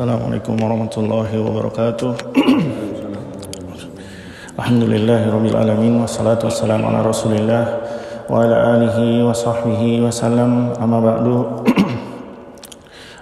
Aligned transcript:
Assalamualaikum 0.00 0.56
warahmatullahi 0.56 1.36
wabarakatuh. 1.44 2.32
Ala 4.56 7.04
Rasulillah 7.04 7.64
wa 8.24 8.40
ala 8.40 8.80
alihi 8.80 9.20
wa 9.20 9.36
sahbihi 9.36 10.00
wasallam 10.00 10.72
amma 10.80 11.04
ba'du. 11.04 11.68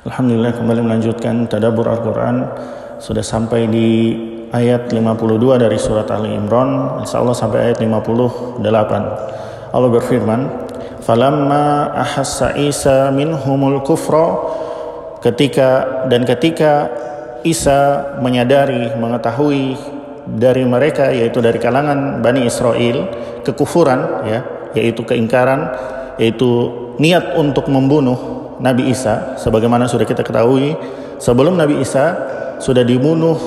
Alhamdulillah 0.07 0.55
kembali 0.55 0.87
melanjutkan 0.87 1.51
tadabbur 1.51 1.91
Al-Qur'an 1.91 2.47
sudah 3.03 3.27
sampai 3.27 3.67
di 3.67 4.15
ayat 4.55 4.95
52 4.95 5.59
dari 5.59 5.83
surat 5.83 6.07
Ali 6.15 6.31
Imran 6.31 7.03
insyaallah 7.03 7.35
sampai 7.35 7.75
ayat 7.75 7.83
58. 7.83 8.63
Allah 9.75 9.91
berfirman, 9.91 10.71
"Falamma 11.03 11.91
ahassa 11.91 12.55
Isa 12.55 13.11
minhumul 13.11 13.83
kufra" 13.83 14.55
ketika 15.23 16.05
dan 16.07 16.23
ketika 16.25 16.91
Isa 17.47 18.15
menyadari 18.19 18.93
mengetahui 18.99 19.79
dari 20.27 20.67
mereka 20.67 21.15
yaitu 21.15 21.39
dari 21.39 21.57
kalangan 21.63 22.21
Bani 22.21 22.45
Israel 22.45 23.09
kekufuran 23.47 24.27
ya 24.27 24.41
yaitu 24.77 25.07
keingkaran 25.07 25.71
yaitu 26.19 26.71
niat 26.99 27.39
untuk 27.39 27.71
membunuh 27.71 28.39
Nabi 28.59 28.91
Isa 28.91 29.39
sebagaimana 29.39 29.87
sudah 29.87 30.05
kita 30.05 30.27
ketahui 30.27 30.75
sebelum 31.23 31.55
Nabi 31.55 31.79
Isa 31.81 32.19
sudah 32.59 32.83
dibunuh 32.83 33.39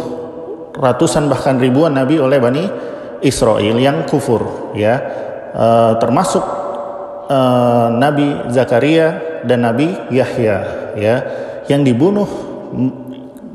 ratusan 0.72 1.28
bahkan 1.28 1.60
ribuan 1.60 1.96
nabi 1.96 2.18
oleh 2.18 2.40
Bani 2.40 2.64
Israel 3.22 3.76
yang 3.78 4.08
kufur 4.08 4.74
ya. 4.74 4.96
E, 5.52 5.68
termasuk 6.00 6.42
e, 7.28 7.40
Nabi 8.00 8.50
Zakaria 8.50 9.42
dan 9.44 9.68
Nabi 9.68 9.92
Yahya 10.10 10.58
ya 10.96 11.16
yang 11.72 11.88
dibunuh 11.88 12.28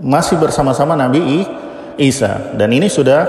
masih 0.01 0.41
bersama-sama 0.41 0.97
Nabi 0.97 1.45
Isa. 2.01 2.57
Dan 2.57 2.73
ini 2.73 2.89
sudah 2.89 3.21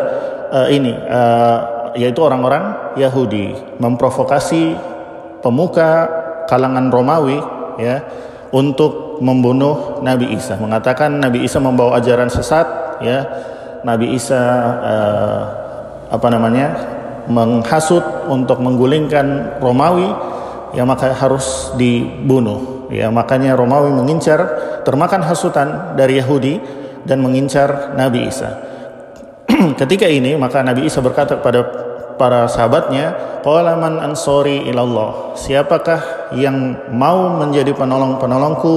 uh, 0.48 0.67
ini 0.72 0.95
uh, 0.95 1.92
yaitu 2.00 2.23
orang-orang 2.23 2.95
Yahudi 2.95 3.52
memprovokasi 3.84 4.80
pemuka 5.44 6.08
kalangan 6.47 6.88
Romawi 6.88 7.39
ya 7.75 8.08
untuk 8.56 9.20
membunuh 9.20 10.00
Nabi 10.00 10.31
Isa. 10.31 10.56
Mengatakan 10.56 11.19
Nabi 11.19 11.44
Isa 11.44 11.59
membawa 11.59 12.00
ajaran 12.00 12.31
sesat 12.31 13.00
ya. 13.03 13.19
Nabi 13.84 14.16
Isa 14.16 14.42
uh, 14.84 15.44
apa 16.08 16.28
namanya 16.31 16.67
menghasut 17.28 18.03
untuk 18.31 18.64
menggulingkan 18.64 19.59
Romawi 19.59 20.08
ya 20.72 20.88
maka 20.88 21.12
harus 21.12 21.75
dibunuh 21.75 22.77
ya 22.92 23.12
makanya 23.12 23.56
Romawi 23.56 23.92
mengincar 23.92 24.40
termakan 24.84 25.24
hasutan 25.24 25.98
dari 26.00 26.20
Yahudi 26.20 26.60
dan 27.08 27.24
mengincar 27.24 27.96
Nabi 27.96 28.28
Isa. 28.28 28.60
Ketika 29.80 30.08
ini 30.08 30.36
maka 30.36 30.64
Nabi 30.64 30.88
Isa 30.88 31.00
berkata 31.00 31.40
kepada 31.40 31.64
para 32.18 32.50
sahabatnya 32.50 33.40
qala 33.46 33.78
man 33.78 34.02
ansori 34.02 34.66
ilallah 34.68 35.38
siapakah 35.38 36.34
yang 36.36 36.90
mau 36.92 37.38
menjadi 37.38 37.72
penolong-penolongku 37.78 38.76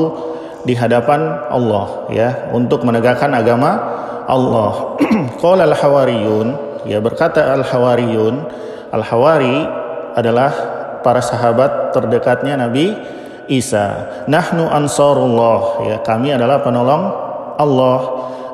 di 0.63 0.77
hadapan 0.77 1.51
Allah? 1.51 2.11
Ya 2.13 2.53
untuk 2.55 2.87
menegakkan 2.87 3.33
agama 3.35 3.71
Allah. 4.31 5.01
Qala 5.43 5.67
al 5.67 5.75
hawariyun 5.75 6.49
ya 6.87 7.03
berkata 7.03 7.51
al 7.51 7.67
hawariyun 7.67 8.35
al 8.95 9.03
hawari 9.03 9.67
adalah 10.15 10.53
para 11.01 11.25
sahabat 11.25 11.97
terdekatnya 11.97 12.61
Nabi 12.61 12.93
Isa. 13.51 14.07
Nahnu 14.31 14.71
ansarullah 14.71 15.83
ya 15.91 15.97
kami 16.07 16.31
adalah 16.31 16.63
penolong 16.63 17.03
Allah. 17.59 17.99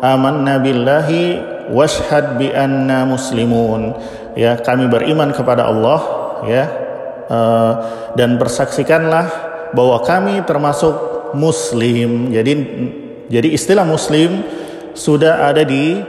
Amanna 0.01 0.57
billahi 0.61 1.41
washhad 1.69 2.41
bi 2.41 2.49
anna 2.49 3.05
muslimun. 3.05 3.93
Ya 4.33 4.57
kami 4.57 4.89
beriman 4.89 5.33
kepada 5.37 5.69
Allah 5.69 6.01
ya 6.49 6.65
uh, 7.29 7.73
dan 8.17 8.41
bersaksikanlah 8.41 9.29
bahwa 9.77 10.01
kami 10.01 10.41
termasuk 10.49 10.97
muslim. 11.37 12.33
Jadi 12.33 12.53
jadi 13.29 13.49
istilah 13.53 13.85
muslim 13.85 14.41
sudah 14.97 15.53
ada 15.53 15.61
di 15.61 16.01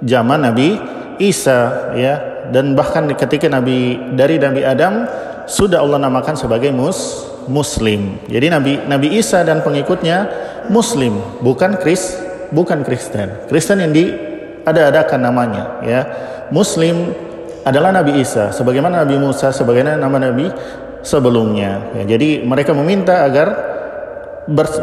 zaman 0.00 0.40
Nabi 0.40 0.80
Isa 1.20 1.92
ya 1.96 2.48
dan 2.52 2.76
bahkan 2.76 3.08
ketika 3.12 3.48
Nabi 3.48 3.96
dari 4.14 4.36
Nabi 4.40 4.62
Adam 4.62 5.08
sudah 5.48 5.80
Allah 5.80 6.00
namakan 6.02 6.36
sebagai 6.36 6.70
mus 6.74 7.32
muslim. 7.46 8.20
Jadi 8.26 8.46
Nabi 8.50 8.72
Nabi 8.86 9.08
Isa 9.18 9.42
dan 9.42 9.62
pengikutnya 9.62 10.28
muslim, 10.70 11.18
bukan 11.42 11.78
Kris, 11.78 12.18
bukan 12.50 12.82
Kristen. 12.82 13.48
Kristen 13.50 13.82
yang 13.82 13.92
di 13.94 14.10
ada-adakan 14.66 15.20
namanya 15.22 15.64
ya. 15.82 16.00
Muslim 16.50 17.10
adalah 17.66 17.90
Nabi 17.90 18.22
Isa 18.22 18.54
sebagaimana 18.54 19.02
Nabi 19.02 19.18
Musa 19.18 19.50
sebagaimana 19.50 19.98
nama 19.98 20.18
Nabi 20.18 20.46
sebelumnya. 21.02 21.94
Ya, 22.02 22.18
jadi 22.18 22.42
mereka 22.42 22.74
meminta 22.74 23.26
agar 23.26 23.74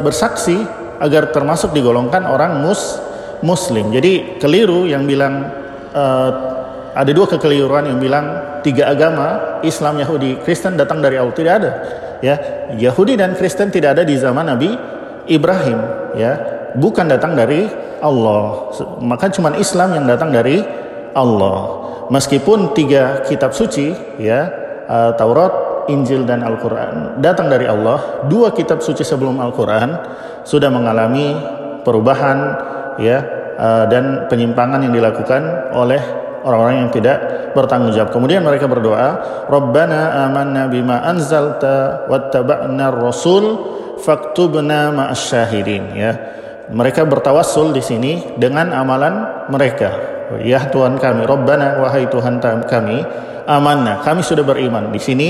bersaksi 0.04 0.60
agar 1.00 1.32
termasuk 1.36 1.72
digolongkan 1.72 2.28
orang 2.28 2.64
mus 2.64 3.00
muslim. 3.44 3.92
Jadi 3.92 4.40
keliru 4.40 4.88
yang 4.88 5.04
bilang 5.04 5.52
uh, 5.92 6.32
ada 6.94 7.12
dua 7.12 7.28
kekeliruan 7.28 7.90
yang 7.90 8.00
bilang 8.00 8.60
tiga 8.64 8.92
agama 8.92 9.60
Islam, 9.66 10.00
Yahudi, 10.00 10.40
Kristen 10.46 10.80
datang 10.80 11.04
dari 11.04 11.20
Allah 11.20 11.36
tidak 11.36 11.54
ada. 11.60 11.72
Ya, 12.24 12.40
Yahudi 12.80 13.20
dan 13.20 13.36
Kristen 13.36 13.68
tidak 13.68 14.00
ada 14.00 14.08
di 14.08 14.16
zaman 14.16 14.48
Nabi 14.48 14.72
Ibrahim. 15.28 15.80
Ya, 16.16 16.40
bukan 16.80 17.12
datang 17.12 17.36
dari 17.36 17.68
Allah. 18.00 18.72
Maka 19.04 19.28
cuma 19.28 19.60
Islam 19.60 20.00
yang 20.00 20.06
datang 20.08 20.32
dari 20.32 20.64
Allah. 21.12 21.84
Meskipun 22.08 22.72
tiga 22.72 23.28
kitab 23.28 23.52
suci, 23.52 23.92
ya 24.24 24.48
uh, 24.88 25.12
Taurat, 25.20 25.52
Injil 25.92 26.24
dan 26.24 26.48
Al-Quran 26.48 27.20
datang 27.20 27.52
dari 27.52 27.68
Allah. 27.68 28.24
Dua 28.32 28.56
kitab 28.56 28.80
suci 28.80 29.04
sebelum 29.04 29.44
Al-Quran 29.44 29.92
sudah 30.48 30.72
mengalami 30.72 31.36
perubahan, 31.84 32.40
ya 33.04 33.20
uh, 33.60 33.84
dan 33.92 34.32
penyimpangan 34.32 34.80
yang 34.80 34.96
dilakukan 34.96 35.76
oleh 35.76 36.23
orang-orang 36.44 36.88
yang 36.88 36.92
tidak 36.92 37.18
bertanggung 37.58 37.96
jawab. 37.96 38.12
Kemudian 38.12 38.44
mereka 38.44 38.68
berdoa, 38.68 39.08
"Rabbana 39.48 40.28
amanna 40.28 40.68
bima 40.68 41.02
anzalta 41.04 42.06
wattaba'na 42.12 42.94
ar-rasul 42.94 43.46
faktubna 44.04 44.92
ma'asyahidin." 44.92 45.84
Ya. 45.96 46.12
Mereka 46.72 47.04
bertawassul 47.08 47.76
di 47.76 47.84
sini 47.84 48.40
dengan 48.40 48.72
amalan 48.72 49.48
mereka. 49.52 49.92
Ya 50.42 50.68
Tuhan 50.72 50.98
kami, 50.98 51.28
Rabbana 51.28 51.84
wahai 51.84 52.08
Tuhan 52.08 52.40
kami, 52.42 52.98
amanna, 53.46 54.00
kami 54.02 54.24
sudah 54.24 54.42
beriman. 54.48 54.90
Di 54.90 55.02
sini 55.02 55.30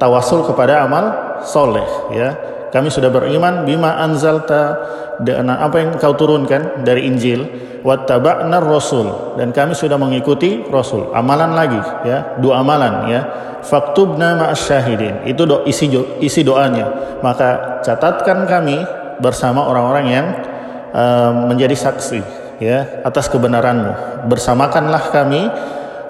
tawasul 0.00 0.42
kepada 0.48 0.82
amal 0.82 1.38
soleh 1.44 1.86
ya. 2.10 2.51
Kami 2.72 2.88
sudah 2.88 3.12
beriman 3.12 3.68
bima 3.68 4.00
anzalta 4.00 4.80
dengan 5.20 5.60
apa 5.60 5.76
yang 5.76 5.92
kau 6.00 6.16
turunkan 6.16 6.80
dari 6.88 7.04
Injil 7.04 7.44
wattaba'na 7.84 8.64
rasul 8.64 9.36
dan 9.36 9.52
kami 9.52 9.76
sudah 9.76 10.00
mengikuti 10.00 10.64
rasul. 10.72 11.12
Amalan 11.12 11.52
lagi 11.52 11.80
ya 12.08 12.40
dua 12.40 12.64
amalan 12.64 13.12
ya. 13.12 13.22
Faktubna 13.62 14.34
ma'asyahidin 14.34 15.28
itu 15.28 15.46
do, 15.46 15.62
isi 15.68 15.86
isi 16.18 16.40
doanya. 16.42 17.20
Maka 17.22 17.78
catatkan 17.84 18.48
kami 18.48 18.80
bersama 19.22 19.68
orang-orang 19.68 20.06
yang 20.08 20.26
uh, 20.96 21.46
menjadi 21.46 21.76
saksi 21.76 22.20
ya 22.58 23.04
atas 23.04 23.28
kebenaranmu. 23.28 24.26
Bersamakanlah 24.32 25.12
kami 25.14 25.46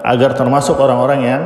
agar 0.01 0.33
termasuk 0.33 0.79
orang-orang 0.79 1.21
yang 1.27 1.43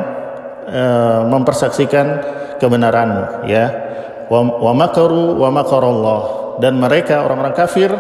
uh, 0.71 1.21
mempersaksikan 1.27 2.21
kebenaranmu 2.63 3.49
ya 3.51 3.86
wa, 4.31 4.73
makaru 4.75 5.39
wa 5.39 5.49
makarallah 5.51 6.21
dan 6.59 6.81
mereka 6.81 7.25
orang-orang 7.25 7.57
kafir 7.57 7.91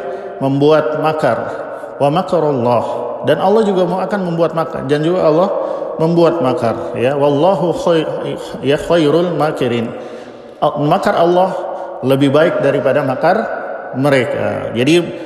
membuat 0.41 1.01
makar. 1.01 1.39
Wa 1.97 2.09
makarullah. 2.13 2.85
Dan 3.25 3.41
Allah 3.41 3.63
juga 3.65 3.89
akan 3.89 4.21
membuat 4.23 4.53
makar. 4.53 4.85
Dan 4.87 5.03
juga 5.03 5.27
Allah 5.27 5.49
membuat 5.97 6.45
makar. 6.45 6.97
Ya 6.97 7.17
wallahu 7.17 7.73
khair, 7.73 8.07
ya 8.61 8.77
khairul 8.77 9.35
makirin. 9.37 9.89
Makar 10.63 11.15
Allah 11.17 11.51
lebih 12.05 12.33
baik 12.33 12.61
daripada 12.61 13.01
makar 13.05 13.37
mereka. 13.97 14.73
Jadi 14.77 15.25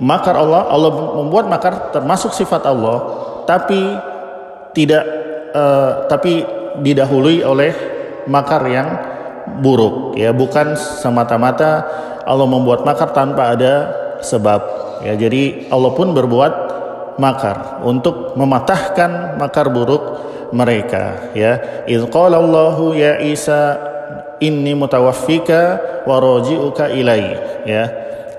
makar 0.00 0.32
Allah 0.36 0.64
Allah 0.72 0.92
membuat 1.20 1.44
makar 1.48 1.92
termasuk 1.92 2.32
sifat 2.32 2.64
Allah 2.64 3.04
tapi 3.44 3.80
tidak 4.72 5.04
uh, 5.52 6.08
tapi 6.08 6.44
didahului 6.80 7.44
oleh 7.44 7.72
makar 8.28 8.64
yang 8.68 8.88
buruk 9.60 10.16
ya 10.20 10.30
bukan 10.36 10.76
semata-mata 10.76 11.84
Allah 12.28 12.44
membuat 12.44 12.84
makar 12.84 13.10
tanpa 13.16 13.56
ada 13.56 13.92
sebab 14.20 14.78
Ya, 14.98 15.14
jadi 15.14 15.70
Allah 15.70 15.94
pun 15.94 16.10
berbuat 16.10 16.52
makar 17.22 17.82
untuk 17.86 18.34
mematahkan 18.34 19.38
makar 19.38 19.70
buruk 19.70 20.26
mereka 20.50 21.30
ya. 21.34 21.84
Idz 21.86 22.10
qala 22.10 22.42
Allahu 22.42 22.94
ya 22.98 23.22
Isa 23.22 23.78
inni 24.42 24.74
mutawaffika 24.74 25.82
wa 26.06 26.16
raji'uka 26.18 26.94
ilai 26.94 27.22
ya. 27.66 27.84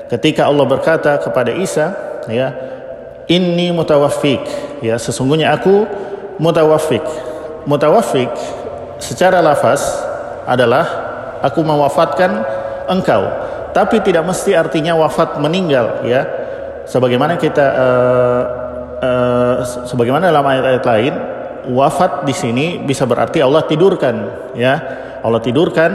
ketika 0.09 0.47
Allah 0.47 0.63
berkata 0.63 1.19
kepada 1.19 1.51
Isa 1.53 1.91
ya 2.31 2.55
inni 3.27 3.69
mutawaffik 3.69 4.41
ya 4.79 4.95
sesungguhnya 4.95 5.53
aku 5.53 5.85
mutawaffik 6.39 7.03
mutawaffik 7.67 8.31
secara 8.97 9.43
lafaz 9.43 9.83
adalah 10.47 10.98
aku 11.43 11.59
mewafatkan 11.63 12.43
engkau. 12.89 13.23
Tapi 13.69 14.01
tidak 14.01 14.25
mesti 14.25 14.57
artinya 14.57 14.97
wafat 14.97 15.37
meninggal 15.37 16.01
ya. 16.03 16.25
Sebagaimana 16.89 17.37
kita 17.37 17.65
uh, 17.69 18.43
uh, 18.97 19.55
sebagaimana 19.85 20.33
dalam 20.33 20.41
ayat-ayat 20.41 20.83
lain 20.89 21.13
wafat 21.69 22.25
di 22.25 22.33
sini 22.33 22.65
bisa 22.81 23.05
berarti 23.05 23.45
Allah 23.45 23.61
tidurkan 23.69 24.15
ya. 24.57 24.73
Allah 25.21 25.37
tidurkan 25.43 25.91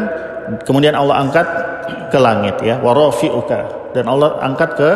kemudian 0.63 0.95
Allah 0.95 1.19
angkat 1.19 1.47
ke 2.15 2.19
langit 2.23 2.63
ya. 2.63 2.79
Warafi'uka 2.79 3.91
dan 3.91 4.07
Allah 4.07 4.39
angkat 4.39 4.71
ke 4.79 4.91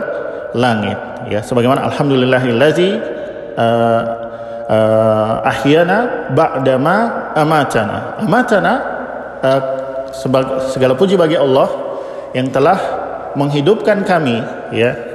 langit 0.55 0.99
ya. 1.27 1.43
Sebagaimana 1.43 1.83
alhamdulillahillazi 1.91 2.91
uh, 3.59 4.03
uh, 4.71 5.35
ahyana 5.43 6.31
ba'dama 6.31 6.97
amatana 7.35 8.23
amatana 8.23 8.73
uh, 9.43 9.62
segala 10.72 10.96
puji 10.96 11.16
bagi 11.16 11.37
Allah 11.37 11.69
yang 12.32 12.49
telah 12.52 12.78
menghidupkan 13.37 14.02
kami 14.05 14.40
ya 14.72 15.08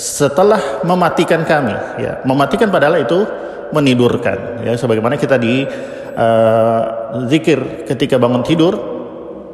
setelah 0.00 0.80
mematikan 0.80 1.44
kami 1.44 1.76
ya. 2.00 2.24
Mematikan 2.24 2.72
padahal 2.72 3.04
itu 3.04 3.20
menidurkan 3.76 4.64
ya. 4.64 4.72
Sebagaimana 4.80 5.20
kita 5.20 5.36
di 5.36 5.68
uh, 6.16 6.80
zikir 7.28 7.84
ketika 7.84 8.16
bangun 8.16 8.40
tidur 8.40 8.74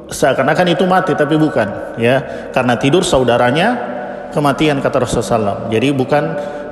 seakan-akan 0.07 0.67
itu 0.71 0.87
mati 0.87 1.19
tapi 1.19 1.35
bukan 1.35 1.99
ya. 1.99 2.49
Karena 2.55 2.79
tidur 2.79 3.03
saudaranya 3.03 3.75
kematian 4.31 4.79
kata 4.79 5.03
Rasulullah 5.03 5.67
SAW. 5.67 5.75
Jadi 5.75 5.89
bukan 5.91 6.25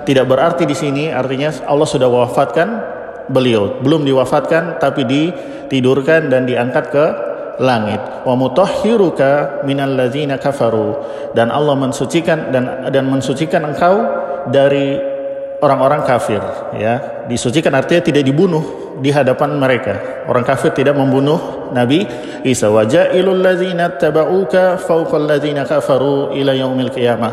tidak 0.06 0.31
berarti 0.31 0.69
di 0.70 0.76
sini 0.78 1.10
artinya 1.10 1.50
Allah 1.67 1.88
sudah 1.90 2.06
wafatkan 2.06 2.69
beliau. 3.26 3.82
Belum 3.82 4.06
diwafatkan 4.06 4.78
tapi 4.78 5.02
ditidurkan 5.02 6.31
dan 6.31 6.46
diangkat 6.46 6.84
ke 6.94 7.06
langit. 7.61 8.27
Wa 8.27 8.35
mutahhiruka 8.35 9.62
minal 9.67 9.95
ladzina 9.95 10.41
kafaru. 10.41 10.99
Dan 11.37 11.51
Allah 11.51 11.75
mensucikan 11.79 12.51
dan 12.51 12.91
dan 12.91 13.05
mensucikan 13.06 13.75
engkau 13.75 14.05
dari 14.51 14.99
orang-orang 15.62 16.03
kafir 16.05 16.43
ya. 16.77 17.25
Disucikan 17.31 17.73
artinya 17.73 18.03
tidak 18.05 18.25
dibunuh 18.27 18.97
di 19.01 19.11
hadapan 19.11 19.56
mereka. 19.56 20.25
Orang 20.29 20.45
kafir 20.47 20.75
tidak 20.77 20.95
membunuh 20.95 21.71
Nabi 21.73 22.06
Isa. 22.45 22.69
Wajailul 22.69 23.41
ladzina 23.41 23.95
tabauka 23.97 24.77
fawqal 24.79 25.27
ladzina 25.27 25.65
kafaru 25.65 26.37
ila 26.37 26.53
yaumil 26.53 26.93
qiyamah. 26.93 27.33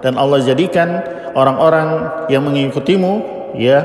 Dan 0.00 0.20
Allah 0.20 0.44
jadikan 0.44 1.02
orang-orang 1.34 1.88
yang 2.30 2.44
mengikutimu 2.44 3.12
ya 3.56 3.80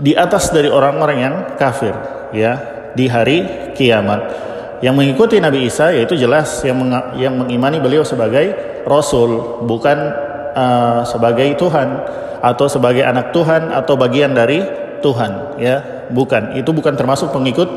di 0.00 0.12
atas 0.12 0.52
dari 0.52 0.68
orang-orang 0.68 1.18
yang 1.18 1.34
kafir 1.56 1.96
ya 2.36 2.60
di 2.92 3.08
hari 3.08 3.72
kiamat 3.72 4.51
yang 4.82 4.98
mengikuti 4.98 5.38
Nabi 5.38 5.70
Isa 5.70 5.94
yaitu 5.94 6.18
jelas 6.18 6.60
yang 6.66 6.82
meng 6.82 6.90
yang 7.14 7.38
mengimani 7.38 7.78
beliau 7.78 8.02
sebagai 8.02 8.52
rasul 8.82 9.62
bukan 9.62 9.98
uh, 10.52 11.06
sebagai 11.06 11.54
Tuhan 11.54 11.88
atau 12.42 12.66
sebagai 12.66 13.06
anak 13.06 13.30
Tuhan 13.30 13.70
atau 13.70 13.94
bagian 13.94 14.34
dari 14.34 14.60
Tuhan 14.98 15.58
ya. 15.62 16.06
Bukan. 16.10 16.58
Itu 16.58 16.74
bukan 16.74 16.98
termasuk 16.98 17.30
pengikut 17.30 17.68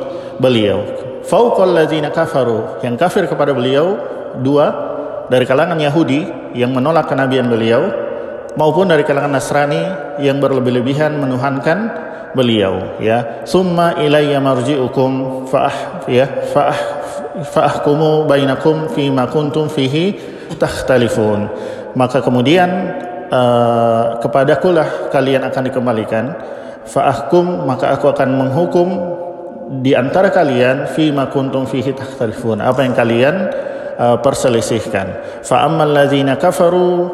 beliau. 0.42 0.84
Fauqal 1.24 1.78
ladzina 1.78 2.10
kafaru. 2.10 2.82
Yang 2.82 2.96
kafir 3.00 3.24
kepada 3.30 3.54
beliau 3.54 4.02
dua 4.42 4.68
dari 5.30 5.46
kalangan 5.46 5.78
Yahudi 5.78 6.54
yang 6.58 6.74
menolak 6.74 7.10
kenabian 7.10 7.48
beliau 7.50 7.90
maupun 8.58 8.90
dari 8.90 9.06
kalangan 9.06 9.38
Nasrani 9.38 9.84
yang 10.22 10.42
berlebih-lebihan 10.42 11.18
menuhankan 11.18 11.78
beliau 12.36 13.00
ya. 13.00 13.48
Summa 13.48 13.96
ilayya 13.98 14.44
marji'ukum 14.44 15.44
fa'ah 15.48 16.06
ya 16.12 16.28
fa'ah 16.52 16.80
fa'ahkumu 17.42 18.28
bainakum 18.28 18.92
fi 18.92 19.08
ma 19.10 19.28
kuntum 19.28 19.72
fihi 19.72 20.16
takhtalifun. 20.60 21.48
Maka 21.96 22.20
kemudian 22.20 22.70
uh, 23.32 24.20
kepadakulah 24.20 25.12
kalian 25.12 25.48
akan 25.48 25.64
dikembalikan. 25.72 26.26
Fa'ahkum 26.86 27.66
maka 27.66 27.98
aku 27.98 28.12
akan 28.12 28.30
menghukum 28.46 28.88
di 29.82 29.98
antara 29.98 30.30
kalian 30.30 30.86
fi 30.92 31.10
ma 31.10 31.32
kuntum 31.32 31.66
fihi 31.66 31.96
takhtalifun. 31.96 32.62
Apa 32.62 32.86
yang 32.86 32.94
kalian 32.94 33.36
uh, 33.98 34.18
perselisihkan. 34.22 35.40
Fa 35.42 35.66
ammal 35.66 35.92
ladzina 35.92 36.38
kafaru 36.38 37.10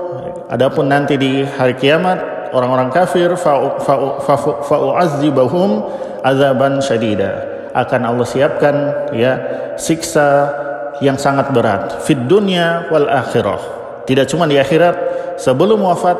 adapun 0.51 0.91
nanti 0.91 1.15
di 1.15 1.47
hari 1.47 1.79
kiamat 1.79 2.30
orang-orang 2.51 2.91
kafir 2.93 3.35
fa'u'adzibahum 3.35 5.83
azaban 6.23 6.81
syadida. 6.83 7.47
Akan 7.71 8.03
Allah 8.03 8.27
siapkan 8.27 8.75
ya 9.15 9.39
siksa 9.79 10.51
yang 10.99 11.15
sangat 11.15 11.55
berat. 11.55 12.03
Fid 12.03 12.27
dunya 12.27 12.83
wal 12.91 13.07
akhirah. 13.07 13.79
Tidak 14.03 14.27
cuma 14.27 14.43
di 14.45 14.59
akhirat 14.59 14.95
sebelum 15.39 15.79
wafat 15.81 16.17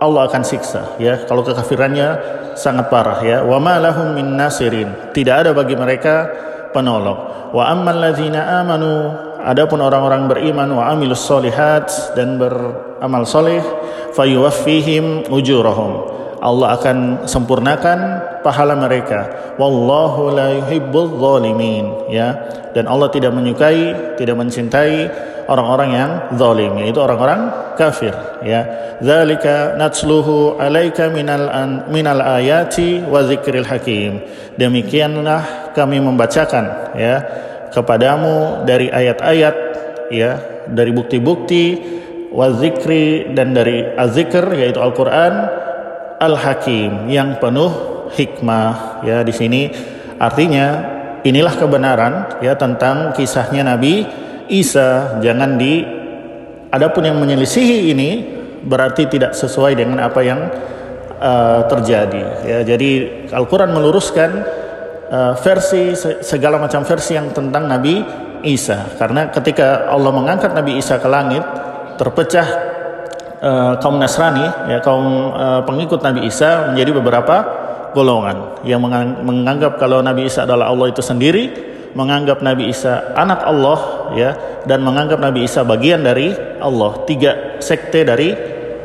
Allah 0.00 0.24
akan 0.26 0.42
siksa 0.42 0.98
ya. 0.98 1.24
Kalau 1.24 1.46
kekafirannya 1.46 2.18
sangat 2.58 2.90
parah 2.90 3.22
ya. 3.22 3.46
Wa 3.46 3.62
ma 3.62 3.78
lahum 3.78 4.18
min 4.18 4.34
nasirin. 4.34 5.14
Tidak 5.14 5.46
ada 5.46 5.54
bagi 5.54 5.78
mereka 5.78 6.26
penolong. 6.74 7.52
Wa 7.54 7.70
ammal 7.70 8.02
ladzina 8.02 8.58
amanu 8.62 9.14
adapun 9.42 9.80
orang-orang 9.80 10.26
beriman 10.26 10.70
wa 10.74 10.90
amilus 10.90 11.24
solihat 11.24 12.14
dan 12.18 12.36
beramal 13.00 13.24
soleh 13.24 13.64
fayuwaffihim 14.12 15.32
ujurahum. 15.32 16.20
Allah 16.40 16.76
akan 16.76 17.24
sempurnakan 17.24 17.98
pahala 18.44 18.76
mereka. 18.76 19.52
Wallahu 19.56 20.36
la 20.36 20.52
yuhibbul 20.60 21.16
zalimin 21.16 22.12
ya. 22.12 22.36
Dan 22.76 22.84
Allah 22.84 23.08
tidak 23.08 23.32
menyukai 23.32 24.16
tidak 24.20 24.36
mencintai 24.36 25.08
orang-orang 25.48 25.90
yang 25.96 26.10
zalim 26.36 26.76
yaitu 26.76 27.00
orang-orang 27.00 27.72
kafir 27.80 28.12
ya. 28.44 28.68
Zalika 29.00 29.80
natsluhu 29.80 30.60
alaika 30.60 31.08
minal 31.08 31.48
an, 31.48 31.88
minal 31.88 32.20
ayati 32.20 33.00
wa 33.00 33.24
zikril 33.24 33.64
hakim. 33.64 34.20
Demikianlah 34.60 35.72
kami 35.72 36.04
membacakan 36.04 36.92
ya 37.00 37.16
kepadamu 37.72 38.68
dari 38.68 38.92
ayat-ayat 38.92 39.56
ya 40.12 40.30
dari 40.68 40.92
bukti-bukti 40.92 41.96
wa 42.30 42.46
zikri 42.54 43.34
dan 43.34 43.52
dari 43.52 43.82
azikr 43.82 44.54
yaitu 44.54 44.78
Al-Qur'an 44.78 45.34
al-hakim 46.22 47.10
yang 47.10 47.42
penuh 47.42 47.70
hikmah 48.14 49.02
ya 49.02 49.22
di 49.26 49.34
sini. 49.34 49.70
Artinya 50.20 50.66
inilah 51.26 51.54
kebenaran 51.56 52.42
ya 52.44 52.54
tentang 52.54 53.16
kisahnya 53.16 53.66
Nabi 53.66 54.04
Isa. 54.50 55.18
Jangan 55.24 55.56
di 55.58 55.82
adapun 56.70 57.06
yang 57.06 57.18
menyelisihi 57.18 57.90
ini 57.90 58.10
berarti 58.60 59.08
tidak 59.08 59.32
sesuai 59.32 59.72
dengan 59.74 60.04
apa 60.04 60.20
yang 60.20 60.40
uh, 61.18 61.64
terjadi 61.66 62.24
ya. 62.44 62.58
Jadi 62.62 62.90
Al-Qur'an 63.32 63.72
meluruskan 63.72 64.30
uh, 65.08 65.32
versi 65.40 65.96
segala 66.20 66.60
macam 66.60 66.84
versi 66.84 67.16
yang 67.16 67.32
tentang 67.32 67.64
Nabi 67.64 68.04
Isa. 68.44 68.92
Karena 69.00 69.32
ketika 69.32 69.88
Allah 69.88 70.12
mengangkat 70.12 70.52
Nabi 70.52 70.76
Isa 70.76 71.00
ke 71.00 71.08
langit 71.08 71.69
terpecah 72.00 72.48
uh, 73.44 73.72
kaum 73.76 74.00
Nasrani 74.00 74.72
ya 74.72 74.80
kaum 74.80 75.36
uh, 75.36 75.60
pengikut 75.68 76.00
Nabi 76.00 76.24
Isa 76.24 76.72
menjadi 76.72 76.96
beberapa 76.96 77.36
golongan 77.92 78.64
yang 78.64 78.80
menganggap 79.20 79.76
kalau 79.76 80.00
Nabi 80.00 80.24
Isa 80.24 80.48
adalah 80.48 80.72
Allah 80.72 80.88
itu 80.88 81.04
sendiri 81.04 81.68
menganggap 81.92 82.40
Nabi 82.40 82.70
Isa 82.70 83.12
anak 83.18 83.42
Allah 83.44 83.78
ya 84.14 84.30
dan 84.64 84.80
menganggap 84.80 85.18
Nabi 85.18 85.44
Isa 85.44 85.66
bagian 85.66 86.00
dari 86.06 86.32
Allah. 86.62 87.02
Tiga 87.04 87.58
sekte 87.58 88.06
dari 88.06 88.30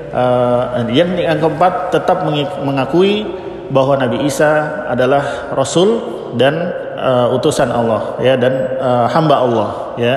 uh, 0.10 0.90
yang 0.90 1.14
yang 1.16 1.38
keempat 1.38 1.94
tetap 1.94 2.26
mengakui 2.66 3.24
bahwa 3.70 3.98
Nabi 3.98 4.26
Isa 4.26 4.86
adalah 4.90 5.54
Rasul 5.54 6.02
dan 6.36 6.58
uh, 6.98 7.30
utusan 7.38 7.70
Allah 7.70 8.18
ya 8.22 8.34
dan 8.36 8.54
uh, 8.82 9.06
hamba 9.10 9.36
Allah 9.38 9.70
ya. 10.02 10.16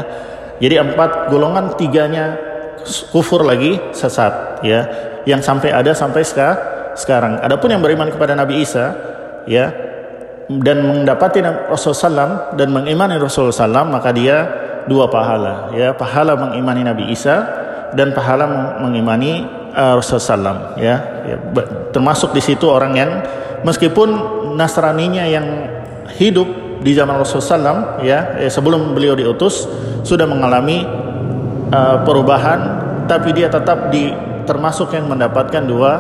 Jadi 0.59 0.75
empat 0.75 1.31
golongan 1.31 1.79
tiganya 1.79 2.48
kufur 3.11 3.45
lagi 3.45 3.79
sesat 3.95 4.63
ya. 4.63 4.81
Yang 5.29 5.45
sampai 5.45 5.71
ada 5.75 5.93
sampai 5.93 6.23
sekarang. 6.97 7.43
Adapun 7.45 7.73
yang 7.73 7.85
beriman 7.85 8.09
kepada 8.09 8.33
Nabi 8.33 8.65
Isa 8.65 8.97
ya 9.45 9.71
dan 10.49 10.81
mendapati 10.81 11.45
Rasulullah 11.45 12.53
SAW 12.53 12.57
dan 12.57 12.73
mengimani 12.73 13.21
Rasulullah 13.21 13.69
SAW 13.69 13.93
maka 13.93 14.11
dia 14.17 14.37
dua 14.89 15.07
pahala 15.13 15.73
ya. 15.77 15.93
Pahala 15.93 16.35
mengimani 16.39 16.83
Nabi 16.87 17.13
Isa 17.13 17.45
dan 17.93 18.13
pahala 18.13 18.49
mengimani 18.81 19.45
uh, 19.73 19.95
Rasulullah 19.97 20.77
SAW 20.77 20.81
ya, 20.81 20.97
ya 21.25 21.37
termasuk 21.93 22.33
di 22.37 22.43
situ 22.45 22.69
orang 22.69 22.93
yang 22.97 23.11
meskipun 23.65 24.37
Nasraninya 24.59 25.23
yang 25.29 25.47
hidup 26.19 26.49
di 26.83 26.95
zaman 26.95 27.19
Rasulullah 27.23 27.47
SAW 27.47 27.81
ya, 28.03 28.39
ya 28.43 28.51
sebelum 28.51 28.95
beliau 28.95 29.15
diutus 29.15 29.67
sudah 30.03 30.27
mengalami 30.27 30.83
uh, 31.73 32.03
perubahan 32.03 32.59
tapi 33.09 33.33
dia 33.33 33.49
tetap 33.49 33.89
di 33.89 34.13
termasuk 34.45 34.93
yang 34.97 35.09
mendapatkan 35.09 35.65
dua 35.65 35.93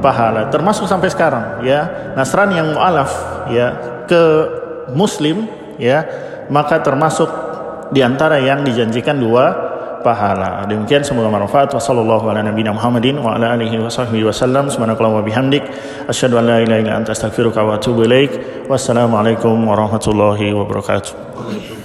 pahala 0.00 0.52
termasuk 0.52 0.84
sampai 0.84 1.08
sekarang 1.08 1.64
ya 1.64 2.12
Nasrani 2.12 2.60
yang 2.60 2.76
mualaf 2.76 3.10
ya 3.48 3.72
ke 4.04 4.22
muslim 4.92 5.48
ya 5.80 6.04
maka 6.52 6.80
termasuk 6.84 7.28
di 7.92 8.00
antara 8.04 8.40
yang 8.40 8.64
dijanjikan 8.66 9.16
dua 9.16 9.72
pahala. 10.04 10.68
Demikian 10.68 11.00
semoga 11.00 11.32
ilaik. 18.04 18.68
Wassalamualaikum 18.68 19.56
warahmatullahi 19.64 20.52
wabarakatuh. 20.52 21.83